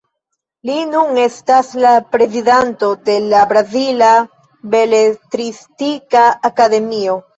Li 0.67 0.77
nun 0.93 1.19
estas 1.23 1.67
la 1.83 1.91
prezidanto 2.15 2.89
de 3.09 3.19
la 3.35 3.43
Brazila 3.53 4.09
Beletristika 4.77 6.25
Akademio. 6.51 7.21